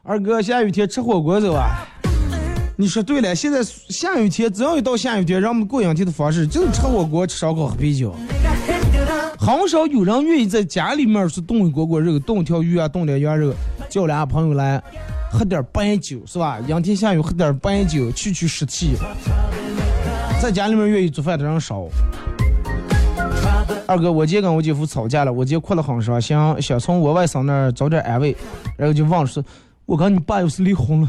[0.09, 1.85] 二哥，下雨天吃火锅走啊？
[2.77, 8.15] 你说对了，现在下雨天，只要一到下雨天，让我们过阴天的方式就是吃火锅、吃烧烤、喝啤酒。
[9.37, 13.53] 很少有人愿意在家里面是炖一锅锅肉、炖条鱼啊、炖点羊肉，
[13.89, 14.81] 叫俩朋友来
[15.29, 16.57] 喝点白酒，是吧？
[16.65, 18.95] 阴天下雨喝点白酒，去去湿气。
[20.41, 21.85] 在家里面愿意做饭的人少。
[23.85, 28.33] 二哥，我姐跟我姐夫吵架了，我姐哭得很伤心，想从我外甥那儿找点安慰，
[28.77, 29.43] 然后就问说
[29.87, 31.07] ：“我跟你爸要是离婚了，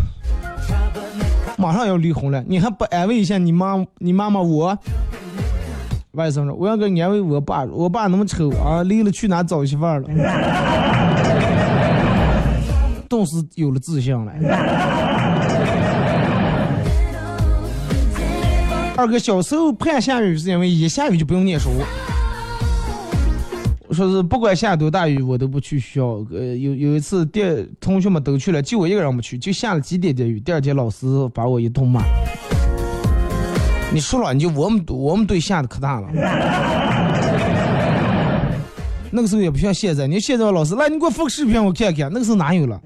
[1.59, 4.79] 马上要离婚了，你还不安慰一下你妈、你妈妈我？”
[6.14, 10.09] 外甥说：“我要个安慰我爸，我爸那么丑啊，离了去哪找媳妇儿了？”
[13.11, 14.33] 顿时有了自信了。
[18.97, 21.70] 二哥小时候盼下雨是因为一下雨就不用念书。
[23.93, 26.07] 说是不管下多大雨我都不去学校。
[26.32, 27.43] 呃，有有一次，第
[27.80, 30.39] 同学们都去了，就我一个人没去，就下了几点点雨。
[30.41, 32.03] 第二天老师把我一顿骂。
[33.93, 36.09] 你说了，你就我们我们队下的可大了。
[39.11, 42.12] 那个时候也不像现在，你现在老师来，你给我发个视频我看看。
[42.12, 42.78] 那个时候哪有了？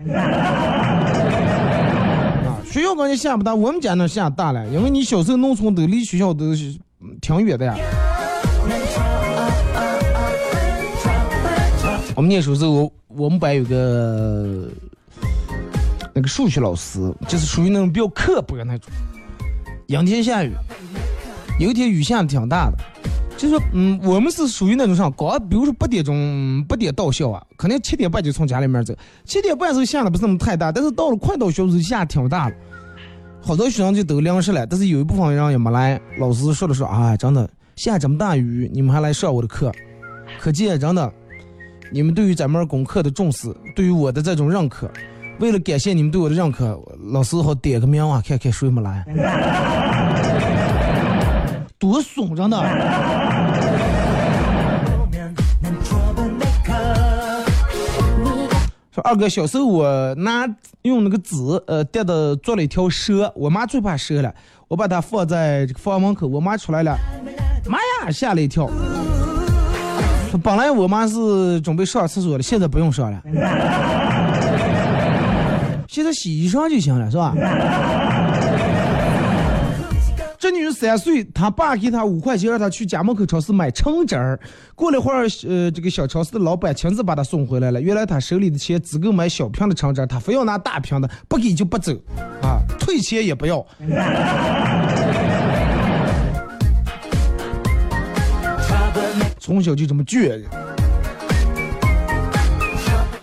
[2.47, 6.55] 啊学校感觉下不大，我们家那下大了，因为你小时候农村都离学校都
[7.21, 7.75] 挺远的呀。
[12.23, 14.69] 们念书时候，我们班有个
[16.15, 18.91] 那个数学老师，就是属于那种比较刻薄那种。
[19.89, 20.53] 阴天下雨，
[21.59, 22.79] 有一天雨下的挺大的，
[23.37, 28.95] 就说嗯，我们是属于那种上高比如说八点钟八点到校啊，可能七点半就从家里面走，
[29.25, 32.55] 七点半时候下的不是那么太大，但是到了快到校时候下挺大了，
[33.43, 36.01] 好多学生就都临时了，但是有一部分人也没来。
[36.19, 39.71] 老师说了说啊，真的下这么大雨，你们还来上我的课，
[40.41, 41.13] 可见真的
[41.95, 44.91] 你们对于咱们功课的重视，对于我的这种认可。
[45.39, 46.81] 为了感谢你们对我的认可，
[47.13, 49.05] 老师好点个名啊，看看谁没来。
[51.79, 52.57] 多怂，真的。
[58.91, 60.47] 说二哥，小时候我拿
[60.83, 61.35] 用那个纸
[61.67, 64.35] 呃叠的做了一条蛇，我妈最怕蛇了，
[64.69, 66.97] 我把它放在这个房门口，我妈出来了，
[67.67, 68.67] 妈呀，吓了一跳。
[70.39, 73.23] 本来我妈是准备上厕所的，现在不用上了，
[75.89, 77.35] 现在洗衣裳就行了，是吧？
[80.39, 84.41] 这女的三岁，她爸给她五块钱，让她去家门口超市买橙汁儿。
[84.75, 87.81] 过了会儿，呃，这个小超市的老板亲自把她送回来了。
[87.81, 91.93] 原来她手里的钱只够买小瓶的橙汁儿，她非要拿大瓶的，不给就不走，
[92.43, 93.65] 啊，退钱也不要。
[99.45, 100.41] 从小就这么倔。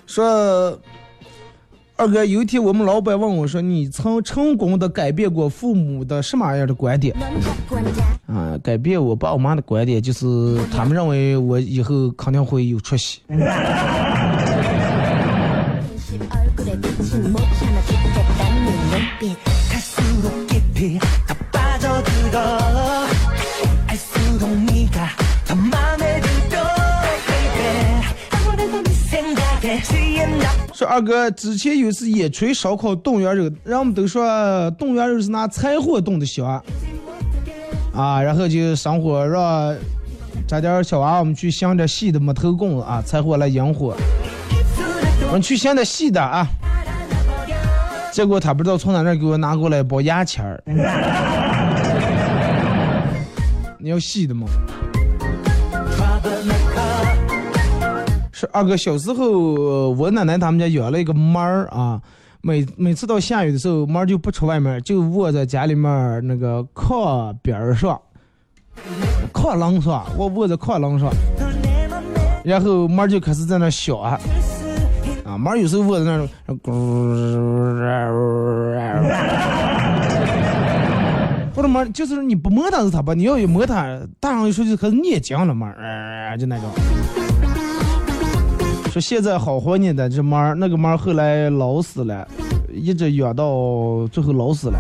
[0.06, 0.78] 说，
[1.96, 7.16] 二哥，有一天我们老板问我说：“你曾成功的改变过父母的什么样的观点？”
[8.28, 13.22] 啊，改变我爸我妈的观点，就是他们认为我以后肯定会有出息。
[30.80, 36.64] 说二哥，之前有一次野炊烧烤冻原肉，人们都说冻原肉是拿柴火冻的香，
[37.94, 39.76] 啊，然后就上火让
[40.48, 43.94] 这点小娃娃们去镶点细的木头棍子啊，柴火来引火。
[45.28, 46.48] 我们去镶点细的啊，
[48.14, 50.64] 结果他不知道从哪那给我拿过来一包牙签儿。
[53.78, 54.48] 你要细的吗？
[58.40, 62.02] 是二哥小时候，我奶奶他们家养了一个猫儿啊，
[62.40, 68.00] 每每次到下雨的时候，猫就不出外面，就窝在家里面那个炕边儿上，
[69.34, 71.12] 炕廊上，我窝在炕廊上，
[72.46, 74.18] 然后猫就开始在那儿笑啊，
[75.26, 76.30] 啊，猫有时候窝在那儿，
[76.64, 76.72] 咕，
[81.56, 85.76] 我的猫就是你不摸它是它吧，你要一摸它，大上一说就开始念经了，猫儿，
[86.30, 86.70] 呃就那种。
[89.00, 92.28] 现在好活呢的这猫儿，那个猫儿后来老死了，
[92.74, 94.80] 一直养到最后老死了。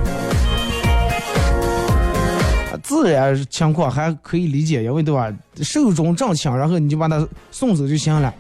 [2.82, 5.32] 自然情况还可以理解，因为对吧？
[5.61, 8.34] 寿终正寝，然后你就把它送走就行了。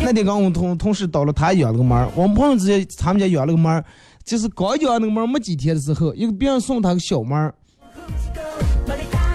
[0.00, 3.84] 那天刚我们同同事到了他养了个猫儿，我们朋友之间他们家养了个猫儿，
[4.24, 7.54] 就是刚养那个猫儿没几天的时候，一个别人送他个小猫儿，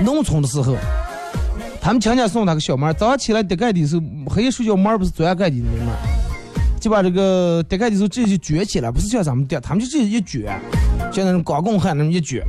[0.04, 0.76] 农村的时候。
[1.82, 5.98] 他们亲戚送他个小猫，早上起来叠盖的时候，黑夜睡觉猫儿不是钻盖的那猫儿，
[6.80, 10.46] 就把这个叠盖的时候直接就撅起来，不是像咱们叠，他们就直接一撅，
[11.12, 12.44] 像那种钢棍汉那么一撅。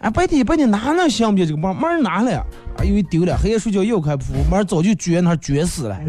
[0.00, 1.74] 哎，白天白天哪能想不起这个猫儿？
[1.74, 2.44] 猫儿哪了？
[2.76, 5.98] 啊，以为丢了，黑夜睡觉又开扑，猫儿早就撅那儿撅死了。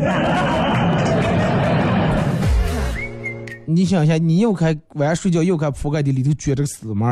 [3.65, 7.07] 你想一下，你又开晚上睡觉又开铺盖的里头撅着个死猫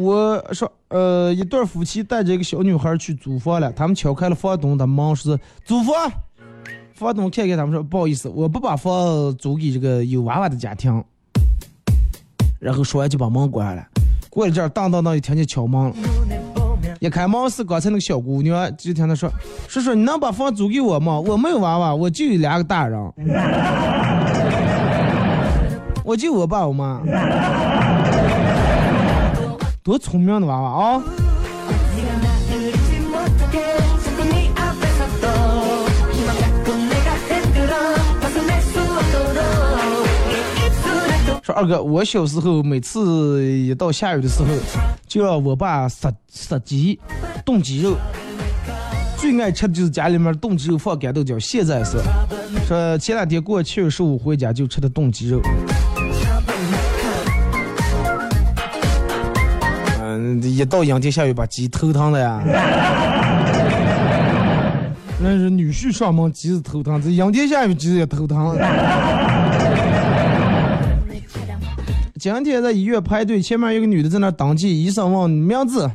[0.00, 5.94] 我说，呃，一对夫妻带着一个小女孩去租房了，他们敲开了房东的门，说是租房。
[6.94, 11.02] 房东看看他们说，不好意思，我不把房租给这个有娃娃的家庭。
[12.58, 13.82] 然后说完就把门关了。
[14.28, 15.94] 过了这儿，当当当就听见敲门了。
[16.98, 19.32] 一开门是刚才那个小姑娘，就听她说
[19.66, 21.18] ：“叔叔，你能把房租给我吗？
[21.18, 23.00] 我没有娃娃，我就有两个大人，
[26.04, 27.00] 我就我爸我妈。”
[29.82, 31.02] 多聪明的娃娃啊！
[41.42, 44.48] 说二哥，我小时候每次一到下雨的时候，
[45.06, 47.00] 就让我爸杀杀鸡，
[47.42, 47.96] 冻鸡肉。
[49.16, 51.96] 最爱吃的就是家里面冻鸡肉放干豆角，现在是。
[52.68, 55.40] 说前两天过七月十五回家就吃的冻鸡肉。
[60.42, 62.42] 一到阴天下雨把鸡头疼的呀。
[65.22, 68.56] 那是女婿上门鸡是头疼，这阴天下雨鸡也头疼。
[72.18, 75.90] 今天在医院排队，前面有个女的在那登记，医生问名字，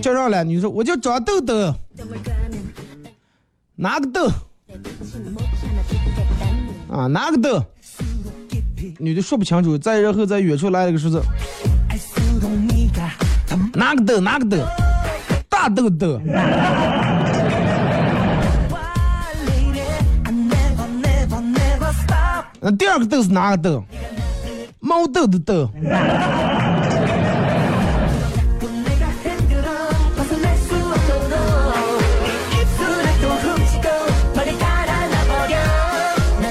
[0.00, 1.74] 叫上来，女说我叫张豆豆，
[3.76, 4.30] 哪个豆？
[6.90, 7.62] 啊，哪个豆？
[8.98, 11.20] 女的说不清楚，再然后在远处来了个数字。
[13.78, 14.56] 哪个豆哪个豆，
[15.48, 16.20] 大豆豆。
[22.60, 23.84] 那第二个豆是哪个豆？
[24.80, 25.70] 毛豆豆豆。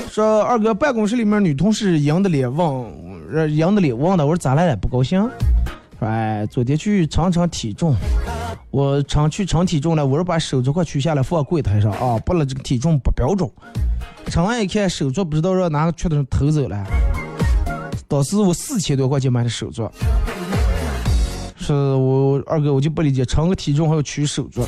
[0.09, 2.85] 说二哥，办公室里面女同事赢的脸忘，
[3.49, 4.77] 赢的脸忘了，我说咋了？
[4.77, 5.29] 不高兴？
[5.99, 7.95] 哎，昨天去称称体重，
[8.69, 13.49] 我称去称体重了，我说把手镯快取下来放柜台上啊，不了这个体重不标准。
[14.27, 16.85] 称完一看手镯，不知道让哪个缺德人偷走了。
[18.07, 19.89] 当时我四千多块钱买的手镯，
[21.57, 24.63] 是我二哥我就不理解，称个体重还要取手镯，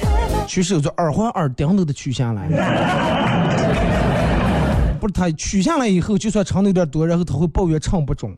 [0.48, 2.50] 取手镯耳环耳钉都得取下来。
[5.00, 8.36] 不是他取下来以后，就算称的有点多，然后他会抱怨称不准。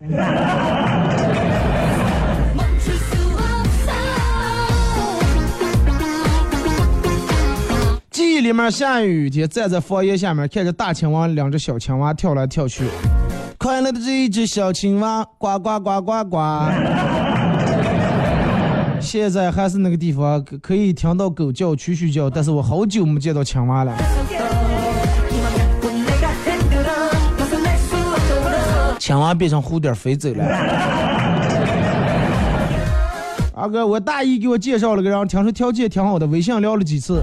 [8.42, 12.86] 里面下雨天站在房檐下面，看着大青蛙两只小青蛙跳来跳去，
[13.58, 16.40] 快乐的这一只小青蛙呱呱呱呱呱。
[19.00, 23.96] 现在还是那个地方，可可以听到狗叫、蛐蛐叫，但是我好久没见到青蛙了。
[29.00, 30.46] 青蛙变成蝴蝶飞走了。
[33.54, 37.22] 二哥，我大姨给我介绍了个人，听说条件挺好的，微信聊了几次，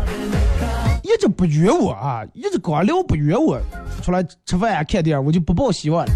[1.08, 3.58] 一直不约我啊，一直光聊不约我，
[4.02, 6.12] 出来吃饭啊、看电影，我就不抱希望了。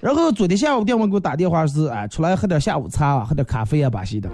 [0.00, 4.30] 然后昨天下午电话给我打电话是，哎，出来喝点下午茶啊，喝点咖啡啊，巴西的，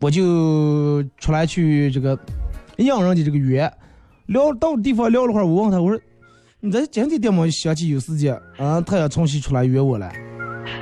[0.00, 2.16] 我就出来去这个
[2.76, 3.68] 应人家这个约，
[4.26, 6.00] 聊到地方聊了会儿，我问他，我说。
[6.60, 10.10] 你在今天电话想起有时间，啊，他要重新出来约我了。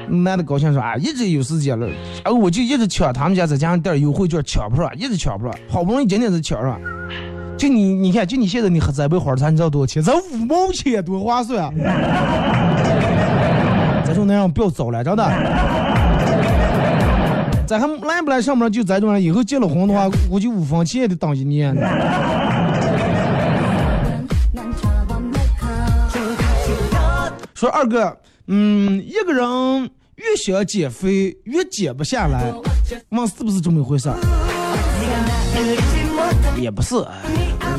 [0.09, 1.89] 男的高兴说啊，一直有时间了，
[2.25, 6.81] 然后我就一直抢他们家这家店优惠券，抢不上，一直抢不上，好不容易今天才抢上。
[7.63, 10.03] 就你，你看，就你现在你喝这杯花茶，你知道多少钱？
[10.03, 11.73] 才五毛钱，多划算啊！
[14.05, 15.25] 这种那样不要走了，真的。
[17.65, 21.73] 咱还来不来上班就咱这种，以后结了婚的话，估计五分钱也得等一年。
[27.55, 29.49] 说二哥，嗯，一个人
[30.17, 32.53] 越想减肥越减不下来，
[33.11, 34.17] 问是不是这么一回事儿？
[36.59, 36.95] 也不是，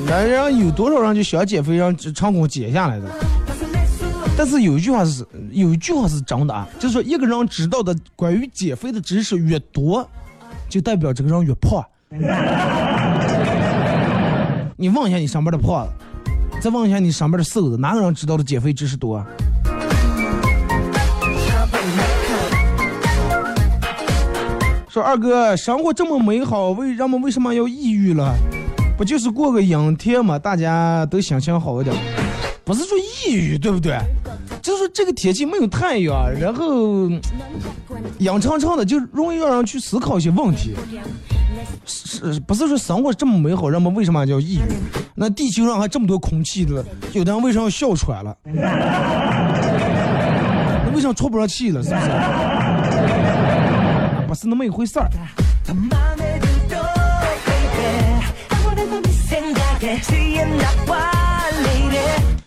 [0.08, 3.06] 男人有多少人就想减肥让成功减下来的？
[4.36, 10.06] 但是有一句话是，有一句话是真的啊，就是说一个人知道的关于减肥的知识越多，
[10.68, 11.86] 就代表这个人越胖。
[14.76, 15.92] 你问一下你上班的胖子，
[16.60, 19.18] 再问一下你上班的瘦子，哪个人知道的减肥知识多？
[19.18, 19.26] 啊
[24.90, 28.36] 说二哥，生活这么美好，为人们为什么要抑郁了？
[28.98, 31.96] 不就是过个阴天嘛，大家都心情好一点。
[32.64, 33.98] 不是说抑郁，对不对？
[34.62, 37.10] 就是这个天气没有太阳，然后
[38.20, 40.74] 阴沉沉的，就容易让人去思考一些问题。
[41.86, 44.62] 是，不是说生活这么美好，人们为什么叫抑郁？
[45.16, 48.34] 那地球上还这么多空气的，有的人为什么要哮喘了？
[50.86, 51.84] 那为什么喘不上气了？
[51.84, 52.06] 是不是？
[54.28, 55.10] 不是那么一回事儿。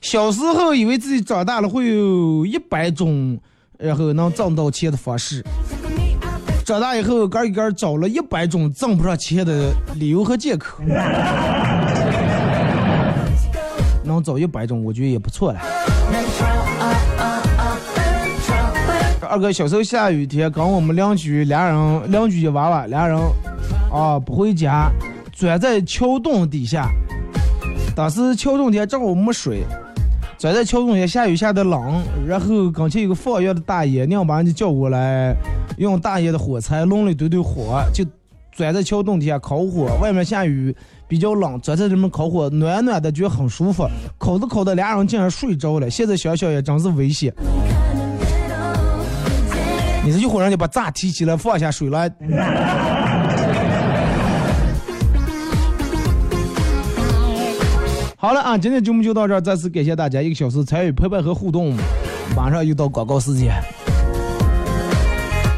[0.00, 3.38] 小时候以为自己长大了会有一百种，
[3.78, 5.44] 然后能挣到钱的方式。
[6.64, 10.82] 长大以后，个一个找了一百种挣不上钱的理由和借口。
[14.02, 15.60] 能找一百种，我觉得也不错了。
[19.28, 23.18] 二哥小时候下雨天，跟我们邻居俩人，邻居一娃娃俩人，
[23.92, 24.90] 啊不回家，
[25.32, 26.88] 钻在桥洞底下。
[27.96, 29.64] 当时桥洞底正好没水，
[30.36, 35.34] 钻在桥洞底下，下雨下的冷，然后跟前有个放药的大爷，硬把人家叫过来，
[35.78, 38.04] 用大爷的火柴弄了一堆堆火，就
[38.52, 39.86] 钻在桥洞底下烤火。
[39.98, 40.76] 外面下雨
[41.08, 43.88] 比较冷，钻在里面烤火，暖暖的，觉得很舒服。
[44.18, 45.88] 烤着烤着，俩人竟然睡着了。
[45.88, 47.32] 现在想想也真是危险。
[50.04, 52.06] 你是一会儿让你把闸提起来放下水了。
[58.26, 61.76] 好了啊，今天节目就到这儿，再次感谢大家一个小时参与陪伴和互动。
[62.34, 63.54] 马上又到广告时间，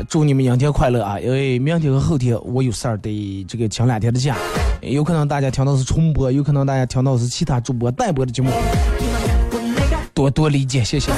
[0.07, 1.19] 祝你们明天快乐啊！
[1.19, 4.37] 因为明天和后天我有事儿得这个请两天的假，
[4.83, 8.51] 有可能大家听到是重播，有可能大家听到是其他主播代播的节目，
[10.13, 11.11] 多多理解，谢谢。